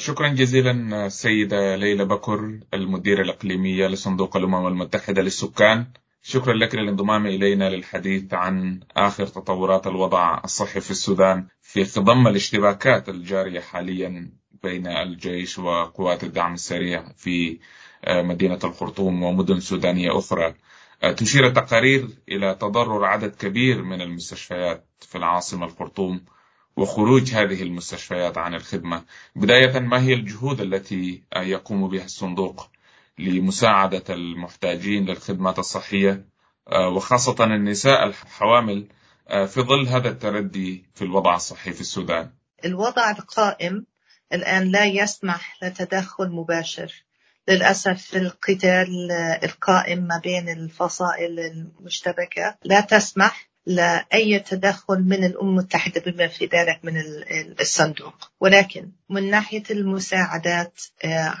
شكرا 0.00 0.28
جزيلا 0.28 1.06
السيدة 1.06 1.76
ليلى 1.76 2.04
بكر 2.04 2.60
المديرة 2.74 3.22
الإقليمية 3.22 3.86
لصندوق 3.86 4.36
الأمم 4.36 4.66
المتحدة 4.66 5.22
للسكان. 5.22 5.86
شكرا 6.22 6.54
لك 6.54 6.74
للانضمام 6.74 7.26
إلينا 7.26 7.70
للحديث 7.70 8.34
عن 8.34 8.80
آخر 8.96 9.26
تطورات 9.26 9.86
الوضع 9.86 10.40
الصحي 10.44 10.80
في 10.80 10.90
السودان 10.90 11.46
في 11.62 11.84
خضم 11.84 12.26
الاشتباكات 12.26 13.08
الجارية 13.08 13.60
حاليا 13.60 14.32
بين 14.62 14.86
الجيش 14.86 15.58
وقوات 15.58 16.24
الدعم 16.24 16.54
السريع 16.54 17.04
في 17.16 17.58
مدينة 18.08 18.58
الخرطوم 18.64 19.22
ومدن 19.22 19.60
سودانية 19.60 20.18
أخرى. 20.18 20.54
تشير 21.16 21.46
التقارير 21.46 22.08
إلى 22.28 22.54
تضرر 22.54 23.04
عدد 23.04 23.34
كبير 23.34 23.82
من 23.82 24.00
المستشفيات 24.00 24.86
في 25.00 25.18
العاصمة 25.18 25.66
الخرطوم. 25.66 26.24
وخروج 26.80 27.34
هذه 27.34 27.62
المستشفيات 27.62 28.38
عن 28.38 28.54
الخدمة. 28.54 29.04
بداية 29.36 29.78
ما 29.78 30.02
هي 30.02 30.14
الجهود 30.14 30.60
التي 30.60 31.22
يقوم 31.36 31.88
بها 31.88 32.04
الصندوق 32.04 32.70
لمساعدة 33.18 34.04
المحتاجين 34.14 35.04
للخدمات 35.04 35.58
الصحية 35.58 36.26
وخاصة 36.96 37.44
النساء 37.44 38.06
الحوامل 38.06 38.88
في 39.28 39.60
ظل 39.60 39.88
هذا 39.88 40.08
التردي 40.08 40.90
في 40.94 41.02
الوضع 41.02 41.34
الصحي 41.34 41.72
في 41.72 41.80
السودان؟ 41.80 42.30
الوضع 42.64 43.10
القائم 43.10 43.86
الآن 44.32 44.72
لا 44.72 44.84
يسمح 44.84 45.58
لتدخل 45.62 46.28
مباشر. 46.28 47.04
للأسف 47.48 48.16
القتال 48.16 49.12
القائم 49.44 49.98
ما 49.98 50.20
بين 50.24 50.48
الفصائل 50.48 51.40
المشتبكة 51.40 52.56
لا 52.64 52.80
تسمح. 52.80 53.49
لأي 53.70 54.38
تدخل 54.38 54.98
من 54.98 55.24
الأمم 55.24 55.50
المتحدة 55.50 56.10
بما 56.10 56.28
في 56.28 56.46
ذلك 56.46 56.80
من 56.82 57.02
الصندوق. 57.60 58.30
ولكن 58.40 58.90
من 59.10 59.30
ناحية 59.30 59.62
المساعدات 59.70 60.80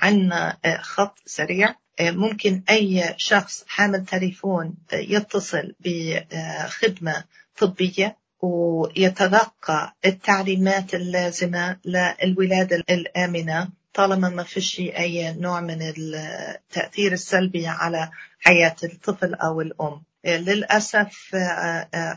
عندنا 0.02 0.58
خط 0.80 1.18
سريع. 1.26 1.74
ممكن 2.00 2.62
أي 2.70 3.14
شخص 3.16 3.64
حامل 3.66 4.04
تليفون 4.04 4.74
يتصل 4.92 5.74
بخدمة 5.80 7.24
طبية 7.58 8.16
ويتلقى 8.42 9.96
التعليمات 10.04 10.94
اللازمة 10.94 11.76
للولادة 11.84 12.84
الآمنة 12.90 13.68
طالما 13.94 14.28
ما 14.28 14.42
فيش 14.42 14.80
أي 14.80 15.32
نوع 15.32 15.60
من 15.60 15.78
التأثير 15.82 17.12
السلبي 17.12 17.66
على 17.66 18.10
حياة 18.40 18.76
الطفل 18.84 19.34
أو 19.34 19.60
الأم. 19.60 20.02
للأسف 20.24 21.30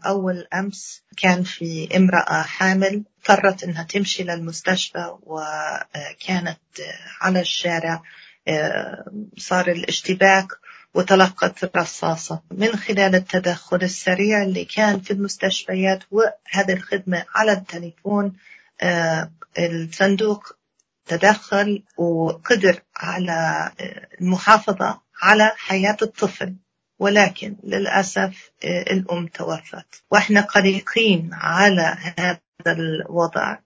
أول 0.06 0.48
أمس 0.54 1.04
كان 1.18 1.44
في 1.44 1.98
امرأة 1.98 2.42
حامل 2.42 3.04
اضطرت 3.20 3.64
أنها 3.64 3.84
تمشي 3.84 4.23
للمستشفى 4.23 5.16
وكانت 5.22 6.60
على 7.22 7.42
الشارع 7.42 8.04
صار 9.38 9.68
الاشتباك 9.72 10.48
وتلقت 10.94 11.78
رصاصة. 11.78 12.42
من 12.52 12.76
خلال 12.76 13.16
التدخل 13.16 13.84
السريع 13.84 14.42
اللي 14.44 14.66
كان 14.66 15.00
في 15.00 15.12
المستشفيات 15.12 16.04
وهذه 16.12 16.73
الخدمة 16.73 17.26
على 17.36 17.52
التليفون 17.52 18.34
الصندوق 19.60 20.52
تدخل 21.06 21.84
وقدر 21.98 22.82
على 22.95 23.72
المحافظة 24.22 25.02
على 25.22 25.52
حياة 25.58 25.98
الطفل. 26.02 26.56
ولكن 27.04 27.56
للأسف 27.64 28.52
الأم 28.64 29.28
توفت. 29.28 30.04
وإحنا 30.12 30.42
قلقين 30.42 31.30
على 31.34 31.98
هذا 32.18 32.40
الوضع 32.68 33.58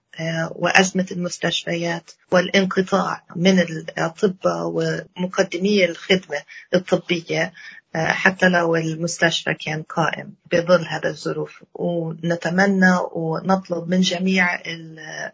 وأزمة 0.50 1.06
المستشفيات 1.12 2.10
والانقطاع 2.32 3.22
من 3.36 3.60
الأطباء 3.60 4.62
ومقدمي 4.66 5.84
الخدمة 5.84 6.42
الطبية 6.74 7.52
حتى 7.94 8.48
لو 8.48 8.76
المستشفى 8.76 9.54
كان 9.54 9.82
قائم 9.82 10.34
بظل 10.52 10.86
هذا 10.86 11.08
الظروف. 11.08 11.64
ونتمنى 11.74 12.96
ونطلب 13.12 13.88
من 13.88 14.00
جميع 14.00 14.60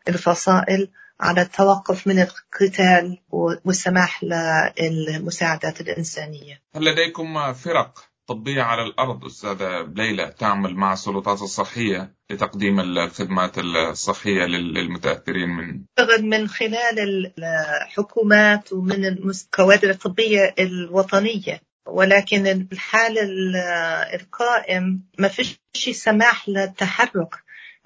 الفصائل 0.09 0.89
على 1.21 1.43
التوقف 1.43 2.07
من 2.07 2.19
القتال 2.19 3.19
والسماح 3.65 4.25
للمساعدات 4.81 5.81
الإنسانية. 5.81 6.63
هل 6.75 6.85
لديكم 6.85 7.53
فرق 7.53 7.99
طبية 8.27 8.63
على 8.63 8.83
الأرض 8.83 9.25
أستاذة 9.25 9.83
ليلى 9.97 10.35
تعمل 10.39 10.75
مع 10.75 10.93
السلطات 10.93 11.43
الصحية 11.43 12.15
لتقديم 12.31 12.81
الخدمات 12.81 13.59
الصحية 13.59 14.45
للمتأثرين 14.45 15.49
من 15.49 15.85
من 16.21 16.49
خلال 16.49 17.33
الحكومات 17.39 18.73
ومن 18.73 19.05
الكوادر 19.05 19.91
الطبية 19.91 20.55
الوطنية 20.59 21.61
ولكن 21.87 22.47
الحال 22.73 23.19
القائم 24.15 25.03
ما 25.19 25.29
فيش 25.29 25.59
سماح 25.93 26.49
للتحرك 26.49 27.35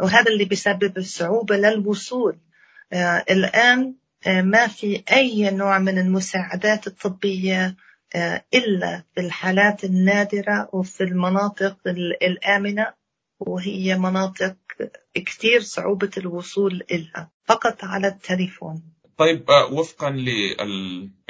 وهذا 0.00 0.31
اللي 0.33 0.45
بيسبب 0.45 0.99
الصعوبة 0.99 1.56
للوصول. 1.56 2.39
الآن 3.31 3.94
آه 4.26 4.43
ما 4.43 4.66
في 4.66 5.03
أي 5.12 5.50
نوع 5.50 5.78
من 5.78 5.99
المساعدات 5.99 6.87
الطبية 6.87 7.76
آه 8.15 8.44
إلا 8.54 9.04
في 9.15 9.21
الحالات 9.21 9.84
النادرة 9.84 10.69
وفي 10.72 11.04
المناطق 11.04 11.77
الآمنة 12.22 12.94
وهي 13.41 13.98
مناطق 13.98 14.56
كثير 15.15 15.60
صعوبة 15.60 16.10
الوصول 16.16 16.82
إلها 16.91 17.31
فقط 17.44 17.84
على 17.84 18.09
التليفون. 18.09 18.82
طيب 19.16 19.47
وفقا 19.72 20.10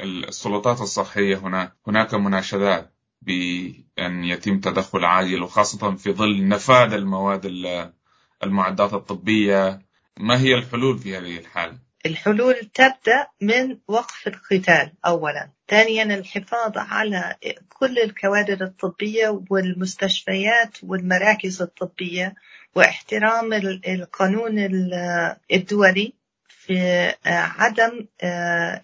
للسلطات 0.01 0.81
الصحية 0.81 1.37
هنا 1.37 1.71
هناك 1.87 2.13
مناشدات 2.13 2.93
بأن 3.21 4.23
يتم 4.23 4.59
تدخل 4.59 5.05
عاجل 5.05 5.43
وخاصة 5.43 5.95
في 5.95 6.11
ظل 6.11 6.47
نفاذ 6.47 6.93
المواد 6.93 7.45
المعدات 8.43 8.93
الطبية 8.93 9.88
ما 10.19 10.41
هي 10.41 10.53
الحلول 10.55 10.99
في 10.99 11.17
هذه 11.17 11.37
الحالة؟ 11.37 11.77
الحلول 12.05 12.55
تبدأ 12.55 13.27
من 13.41 13.77
وقف 13.87 14.27
القتال 14.27 14.91
أولا 15.05 15.49
ثانيا 15.67 16.03
الحفاظ 16.03 16.77
على 16.77 17.35
كل 17.69 17.99
الكوادر 17.99 18.65
الطبية 18.65 19.43
والمستشفيات 19.49 20.77
والمراكز 20.83 21.61
الطبية 21.61 22.35
واحترام 22.75 23.53
القانون 23.87 24.53
الدولي 25.51 26.13
في 26.47 27.13
عدم 27.25 28.07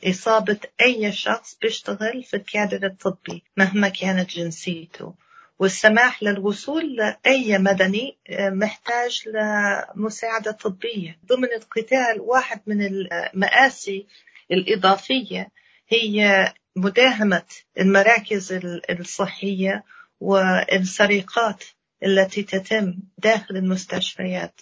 إصابة 0.09 0.59
أي 0.81 1.11
شخص 1.11 1.57
بيشتغل 1.61 2.23
في 2.23 2.37
الكادر 2.37 2.85
الطبي 2.87 3.43
مهما 3.57 3.89
كانت 3.89 4.29
جنسيته 4.29 5.15
والسماح 5.59 6.23
للوصول 6.23 6.95
لأي 6.95 7.57
مدني 7.57 8.17
محتاج 8.39 9.23
لمساعدة 9.27 10.51
طبية. 10.51 11.19
ضمن 11.25 11.47
القتال 11.57 12.21
واحد 12.21 12.61
من 12.67 12.81
المآسي 12.81 14.05
الإضافية 14.51 15.51
هي 15.89 16.53
مداهمة 16.75 17.43
المراكز 17.79 18.59
الصحية 18.89 19.83
والسرقات 20.19 21.63
التي 22.05 22.43
تتم 22.43 22.93
داخل 23.17 23.57
المستشفيات 23.57 24.61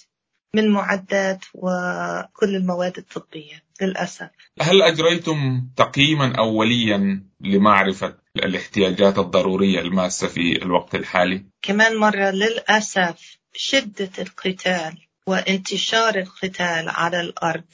من 0.55 0.69
معدات 0.69 1.45
وكل 1.53 2.55
المواد 2.55 2.97
الطبية 2.97 3.63
للأسف. 3.81 4.29
هل 4.61 4.81
أجريتم 4.81 5.67
تقييما 5.75 6.35
أوليا 6.37 7.23
لمعرفة 7.41 8.22
الاحتياجات 8.37 9.17
الضرورية 9.17 9.79
الماسة 9.79 10.27
في 10.27 10.61
الوقت 10.61 10.95
الحالي؟ 10.95 11.45
كمان 11.61 11.95
مرة 11.97 12.29
للأسف 12.29 13.37
شدة 13.53 14.09
القتال 14.19 14.97
وانتشار 15.27 16.15
القتال 16.15 16.89
على 16.89 17.21
الأرض 17.21 17.65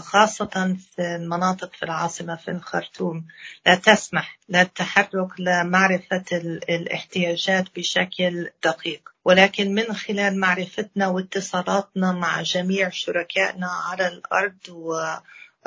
خاصة 0.00 0.76
في 0.94 1.02
المناطق 1.02 1.74
في 1.74 1.82
العاصمة 1.82 2.36
في 2.36 2.50
الخرطوم 2.50 3.26
لا 3.66 3.74
تسمح 3.74 4.38
للتحرك 4.48 5.40
لمعرفة 5.40 6.24
الاحتياجات 6.68 7.64
بشكل 7.76 8.50
دقيق 8.64 9.08
ولكن 9.24 9.74
من 9.74 9.94
خلال 9.94 10.40
معرفتنا 10.40 11.08
واتصالاتنا 11.08 12.12
مع 12.12 12.42
جميع 12.42 12.88
شركائنا 12.88 13.66
على 13.66 14.08
الأرض 14.08 14.58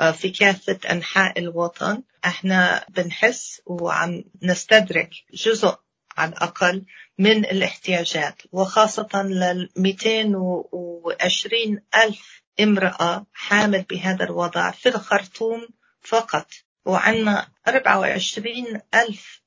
وفي 0.00 0.30
كافة 0.30 0.78
أنحاء 0.90 1.38
الوطن 1.38 2.02
إحنا 2.24 2.84
بنحس 2.88 3.60
وعم 3.66 4.24
نستدرك 4.42 5.10
جزء 5.34 5.74
على 6.16 6.32
الأقل 6.32 6.84
من 7.18 7.44
الاحتياجات 7.44 8.42
وخاصة 8.52 9.22
لل 9.22 9.70
220 9.76 11.78
ألف 11.94 12.42
امرأة 12.60 13.26
حامل 13.32 13.82
بهذا 13.82 14.24
الوضع 14.24 14.70
في 14.70 14.88
الخرطوم 14.88 15.68
فقط. 16.02 16.46
وعندنا 16.84 17.48
24 17.68 18.80
ألف 18.94 19.42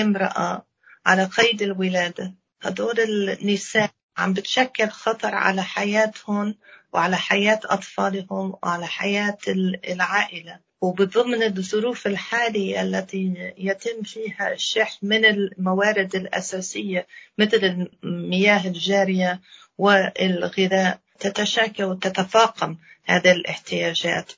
امرأة 0.00 0.66
على 1.06 1.24
قيد 1.24 1.62
الولادة. 1.62 2.34
هدول 2.62 3.00
النساء 3.00 3.90
عم 4.16 4.32
بتشكل 4.32 4.88
خطر 4.88 5.34
على 5.34 5.62
حياتهم 5.62 6.54
وعلى 6.96 7.16
حياة 7.16 7.60
أطفالهم 7.64 8.54
وعلى 8.62 8.86
حياة 8.86 9.38
العائلة. 9.88 10.66
وبضمن 10.80 11.42
الظروف 11.42 12.06
الحالية 12.06 12.82
التي 12.82 13.52
يتم 13.58 14.02
فيها 14.02 14.52
الشح 14.52 14.98
من 15.02 15.24
الموارد 15.24 16.16
الأساسية 16.16 17.06
مثل 17.38 17.88
المياه 18.04 18.66
الجارية 18.66 19.40
والغذاء 19.78 21.00
تتشاكل 21.20 21.84
وتتفاقم 21.84 22.76
هذه 23.04 23.32
الاحتياجات 23.32 24.32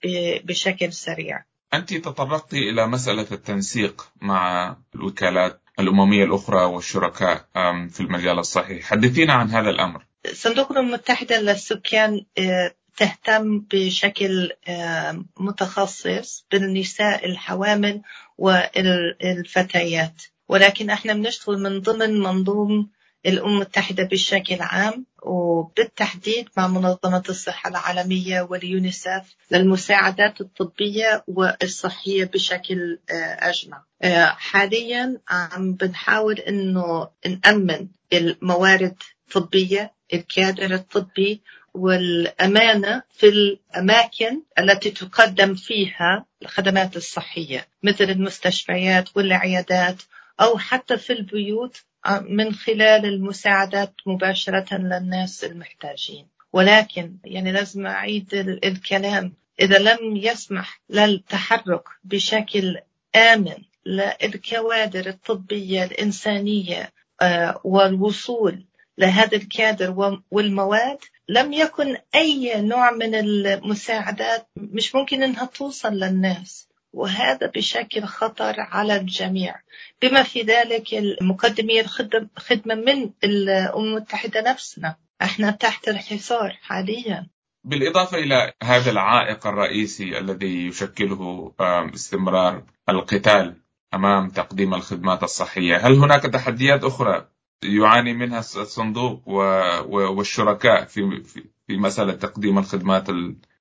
بشكل 0.44 0.92
سريع. 0.92 1.44
أنت 1.74 1.94
تطرقت 1.94 2.54
إلى 2.54 2.86
مسألة 2.86 3.26
التنسيق 3.32 4.08
مع 4.20 4.76
الوكالات 4.94 5.60
الأممية 5.80 6.24
الأخرى 6.24 6.64
والشركاء 6.64 7.44
في 7.88 8.00
المجال 8.00 8.38
الصحي. 8.38 8.82
حدثينا 8.82 9.32
عن 9.32 9.50
هذا 9.50 9.70
الأمر. 9.70 10.07
صندوق 10.32 10.72
الأمم 10.72 10.88
المتحدة 10.88 11.40
للسكان 11.40 12.24
آه، 12.38 12.74
تهتم 12.96 13.60
بشكل 13.60 14.52
متخصص 15.40 16.46
بالنساء 16.52 17.26
الحوامل 17.26 18.02
والفتيات. 18.38 20.22
ولكن 20.48 20.90
إحنا 20.90 21.12
بنشتغل 21.12 21.62
من 21.62 21.80
ضمن 21.80 22.20
منظوم 22.20 22.90
الأمم 23.26 23.54
المتحدة 23.54 24.04
بشكل 24.04 24.56
عام 24.60 25.06
وبالتحديد 25.22 26.48
مع 26.56 26.68
منظمة 26.68 27.22
الصحة 27.28 27.70
العالمية 27.70 28.40
واليونيسف 28.40 29.36
للمساعدات 29.50 30.40
الطبية 30.40 31.24
والصحية 31.28 32.24
بشكل 32.24 32.98
آه، 33.10 33.48
أجمع. 33.50 33.84
آه، 34.02 34.26
حاليا 34.26 35.20
عم 35.28 35.72
بنحاول 35.72 36.38
أنه 36.38 37.08
نأمن 37.26 37.88
الموارد 38.12 38.96
الطبية 39.28 39.97
الكادر 40.14 40.74
الطبي 40.74 41.40
والأمانة 41.74 43.02
في 43.12 43.28
الأماكن 43.28 44.42
التي 44.58 44.90
تقدم 44.90 45.54
فيها 45.54 46.26
الخدمات 46.42 46.96
الصحية 46.96 47.66
مثل 47.82 48.04
المستشفيات 48.04 49.16
والعيادات 49.16 50.02
أو 50.40 50.58
حتى 50.58 50.98
في 50.98 51.12
البيوت 51.12 51.84
من 52.20 52.54
خلال 52.54 53.06
المساعدات 53.06 53.94
مباشرة 54.06 54.74
للناس 54.74 55.44
المحتاجين. 55.44 56.26
ولكن 56.52 57.16
يعني 57.24 57.52
لازم 57.52 57.86
أعيد 57.86 58.34
الكلام. 58.64 59.32
إذا 59.60 59.78
لم 59.78 60.16
يسمح 60.16 60.80
للتحرك 60.90 61.84
بشكل 62.04 62.78
آمن 63.16 63.56
للكوادر 63.86 65.06
الطبية 65.06 65.84
الإنسانية 65.84 66.92
آه، 67.20 67.60
والوصول 67.64 68.64
لهذا 68.98 69.36
الكادر 69.36 70.20
والمواد 70.30 70.98
لم 71.28 71.52
يكن 71.52 71.96
أي 72.14 72.60
نوع 72.60 72.90
من 72.90 73.14
المساعدات 73.14 74.48
مش 74.56 74.94
ممكن 74.94 75.22
أنها 75.22 75.44
توصل 75.44 75.92
للناس. 75.92 76.68
وهذا 76.92 77.46
بشكل 77.46 78.04
خطر 78.04 78.54
على 78.58 78.96
الجميع. 78.96 79.54
بما 80.02 80.22
في 80.22 80.42
ذلك 80.42 80.94
المقدمي 80.94 81.80
الخدمة 81.80 82.74
من 82.74 83.10
الأمم 83.24 83.84
المتحدة 83.84 84.40
نفسنا. 84.40 84.96
إحنا 85.22 85.50
تحت 85.50 85.88
الحصار 85.88 86.58
حاليا. 86.62 87.26
بالإضافة 87.64 88.18
إلى 88.18 88.52
هذا 88.62 88.90
العائق 88.90 89.46
الرئيسي 89.46 90.18
الذي 90.18 90.66
يشكله 90.66 91.52
استمرار 91.94 92.62
القتال 92.88 93.56
أمام 93.94 94.30
تقديم 94.30 94.74
الخدمات 94.74 95.22
الصحية 95.22 95.76
هل 95.76 95.92
هناك 95.92 96.22
تحديات 96.22 96.84
أخرى؟ 96.84 97.28
يعاني 97.62 98.14
منها 98.14 98.38
الصندوق 98.38 99.28
والشركاء 99.88 100.84
في 100.84 101.22
في 101.66 101.76
مسألة 101.76 102.12
تقديم 102.12 102.58
الخدمات 102.58 103.06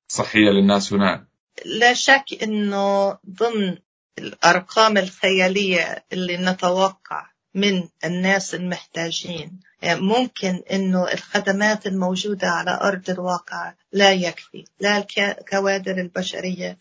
الصحية 0.10 0.50
للناس 0.50 0.94
هناك 0.94 1.28
لا 1.66 1.94
شك 1.94 2.26
أنه 2.44 3.18
ضمن 3.30 3.78
الأرقام 4.20 4.98
الخيالية 4.98 6.06
اللي 6.14 6.38
نتوقع 6.38 7.26
من 7.54 7.90
الناس 8.06 8.56
المحتاجين 8.56 9.60
ممكن 9.84 10.64
أنه 10.72 11.12
الخدمات 11.14 11.88
الموجودة 11.88 12.48
على 12.48 12.80
أرض 12.82 13.10
الواقع 13.10 13.74
لا 13.92 14.12
يكفي 14.12 14.66
لا 14.80 14.98
الكوادر 14.98 15.92
البشرية 15.92 16.78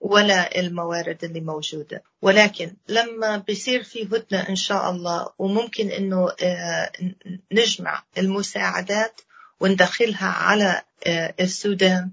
ولا 0.00 0.60
الموارد 0.60 1.24
اللي 1.24 1.40
موجودة. 1.40 2.02
ولكن 2.22 2.74
لما 2.88 3.36
بيصير 3.36 3.82
في 3.82 4.04
هدنة 4.04 4.48
إن 4.48 4.56
شاء 4.56 4.90
الله 4.90 5.28
وممكن 5.38 5.90
إنه 5.90 6.28
آه، 6.42 6.92
نجمع 7.52 8.02
المساعدات 8.18 9.20
وندخلها 9.60 10.28
على 10.28 10.82
آه، 11.06 11.34
السودان 11.40 12.10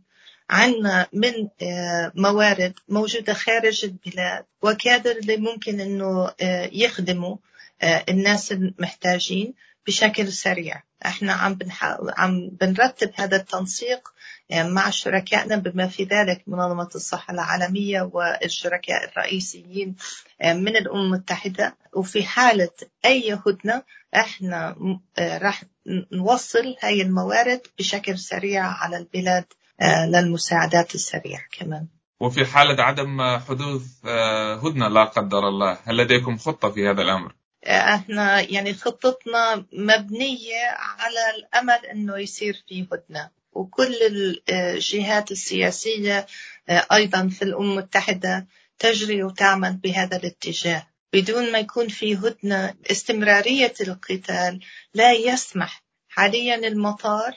عنا 0.49 1.07
من 1.13 1.49
آه، 1.61 2.11
موارد 2.15 2.73
موجودة 2.89 3.33
خارج 3.33 3.85
البلاد 3.85 4.45
وكادر 4.61 5.11
اللي 5.11 5.37
ممكن 5.37 5.79
إنه 5.79 6.31
يخدموا 6.71 7.37
الناس 7.83 8.51
المحتاجين 8.51 9.53
بشكل 9.87 10.31
سريع. 10.31 10.83
إحنا 11.05 11.33
عم 11.33 11.53
بنحاول 11.53 12.13
عم 12.17 12.49
بنرتب 12.61 13.11
هذا 13.15 13.37
التنسيق 13.37 14.09
يعني 14.49 14.69
مع 14.69 14.89
شركائنا 14.89 15.55
بما 15.55 15.87
في 15.87 16.03
ذلك 16.03 16.43
منظمة 16.47 16.89
الصحة 16.95 17.33
العالمية 17.33 18.01
والشركاء 18.13 19.09
الرئيسيين 19.09 19.95
آه، 20.41 20.53
من 20.53 20.75
الأمم 20.75 21.13
المتحدة 21.13 21.75
وفي 21.93 22.23
حالة 22.23 22.69
أي 23.05 23.33
هدنة 23.33 23.83
إحنا 24.15 24.75
آه، 25.17 25.37
راح 25.37 25.63
نوصل 26.11 26.75
هاي 26.83 27.01
الموارد 27.01 27.61
بشكل 27.79 28.17
سريع 28.17 28.63
على 28.65 28.97
البلاد 28.97 29.45
آه، 29.81 30.05
للمساعدات 30.05 30.95
السريعة 30.95 31.43
كمان 31.51 31.87
وفي 32.19 32.45
حالة 32.45 32.83
عدم 32.83 33.21
حدوث 33.37 34.05
هدنة 34.63 34.87
لا 34.87 35.03
قدر 35.03 35.47
الله 35.47 35.77
هل 35.83 35.97
لديكم 35.97 36.37
خطة 36.37 36.69
في 36.69 36.89
هذا 36.89 37.01
الأمر؟ 37.01 37.35
إحنا 37.67 38.41
يعني 38.41 38.73
خطتنا 38.73 39.65
مبنية 39.73 40.65
على 40.77 41.35
الأمل 41.37 41.85
أنه 41.85 42.17
يصير 42.17 42.63
في 42.67 42.87
هدنة. 42.91 43.29
وكل 43.51 43.95
الجهات 44.49 45.31
السياسية 45.31 46.25
أيضا 46.69 47.27
في 47.27 47.41
الأمم 47.41 47.71
المتحدة 47.71 48.47
تجري 48.79 49.23
وتعمل 49.23 49.73
بهذا 49.73 50.17
الاتجاه. 50.17 50.87
بدون 51.13 51.51
ما 51.51 51.59
يكون 51.59 51.87
في 51.87 52.15
هدنة 52.15 52.75
استمرارية 52.91 53.73
القتال 53.81 54.59
لا 54.93 55.11
يسمح 55.11 55.83
حاليا 56.09 56.55
المطار 56.55 57.35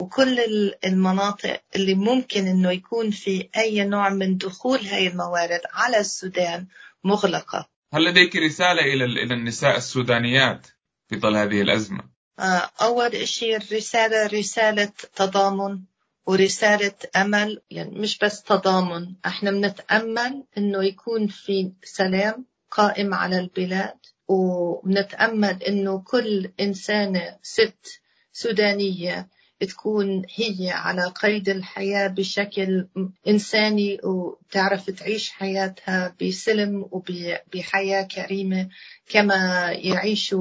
وكل 0.00 0.40
المناطق 0.84 1.60
اللي 1.76 1.94
ممكن 1.94 2.46
إنه 2.46 2.70
يكون 2.70 3.10
في 3.10 3.48
أي 3.56 3.84
نوع 3.84 4.08
من 4.08 4.36
دخول 4.38 4.78
هاي 4.78 5.06
الموارد 5.06 5.60
على 5.72 5.98
السودان 5.98 6.66
مغلقة. 7.04 7.68
هل 7.92 8.04
لديك 8.04 8.36
رسالة 8.36 8.82
إلى 8.82 9.04
إلى 9.04 9.34
النساء 9.34 9.76
السودانيات 9.76 10.66
في 11.08 11.18
ظل 11.18 11.36
هذه 11.36 11.62
الأزمة؟ 11.62 12.00
آه، 12.38 12.70
أول 12.82 13.28
شيء 13.28 13.56
الرسالة 13.56 14.26
رسالة 14.26 14.92
تضامن 15.16 15.80
ورسالة 16.26 16.94
أمل 17.16 17.62
يعني 17.70 17.98
مش 17.98 18.18
بس 18.18 18.42
تضامن 18.42 19.14
إحنا 19.26 19.50
بنتأمل 19.50 20.44
إنه 20.58 20.84
يكون 20.84 21.26
في 21.26 21.72
سلام 21.82 22.46
قائم 22.70 23.14
على 23.14 23.38
البلاد 23.38 23.96
وبنتأمل 24.28 25.62
إنه 25.62 25.98
كل 25.98 26.52
إنسانة 26.60 27.38
ست 27.42 28.00
سودانية 28.32 29.28
تكون 29.66 30.22
هي 30.34 30.70
على 30.70 31.12
قيد 31.22 31.48
الحياة 31.48 32.08
بشكل 32.08 32.86
إنساني 33.28 34.00
وتعرف 34.04 34.90
تعيش 34.90 35.30
حياتها 35.30 36.16
بسلم 36.22 36.88
وبحياة 36.90 38.02
كريمة 38.02 38.68
كما 39.08 39.70
يعيش 39.72 40.34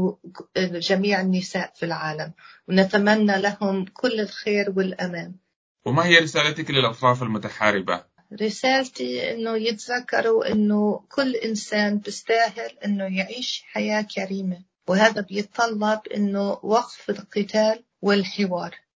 جميع 0.57 1.21
النساء 1.21 1.73
في 1.75 1.85
العالم. 1.85 2.33
ونتمنى 2.67 3.41
لهم 3.41 3.85
كل 3.85 4.19
الخير 4.19 4.73
والأمان. 4.75 5.33
وما 5.85 6.05
هي 6.05 6.19
رسالتك 6.19 6.71
للأطراف 6.71 7.23
المتحاربة؟ 7.23 8.03
رسالتي 8.41 9.31
إنه 9.31 9.57
يتذكروا 9.57 10.51
إنه 10.51 11.03
كل 11.09 11.35
إنسان 11.35 11.97
بيستاهل 11.97 12.77
إنه 12.85 13.17
يعيش 13.17 13.63
حياة 13.67 14.01
كريمة. 14.01 14.63
وهذا 14.87 15.21
بيتطلب 15.21 15.99
إنه 16.15 16.59
وقف 16.63 17.09
القتال 17.09 17.83
والحوار. 18.01 18.79